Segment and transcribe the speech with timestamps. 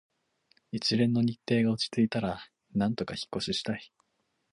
[0.71, 2.39] 一連の日程が落ち着いたら、
[2.73, 3.93] なんとか引っ越ししたい